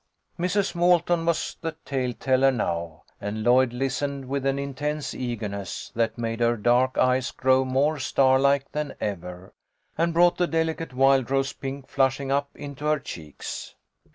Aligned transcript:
Mrs. 0.39 0.73
Walton 0.73 1.27
was 1.27 1.57
the 1.61 1.73
tale 1.85 2.13
teller 2.13 2.49
now, 2.51 3.03
and 3.19 3.43
Lloyd 3.43 3.71
listened 3.71 4.25
with 4.27 4.47
an 4.47 4.57
intense 4.57 5.13
eagerness 5.13 5.91
that 5.93 6.17
made 6.17 6.39
her 6.39 6.57
dark 6.57 6.97
eyes 6.97 7.29
grow 7.29 7.63
more 7.63 7.99
starlike 7.99 8.71
than 8.71 8.95
ever, 8.99 9.53
and 9.99 10.11
brought 10.11 10.37
the 10.39 10.47
delicate 10.47 10.95
wild 10.95 11.29
rose 11.29 11.53
pink 11.53 11.87
flushing 11.87 12.31
up 12.31 12.49
into 12.55 12.85
her 12.85 12.97
cheeks. 12.97 13.75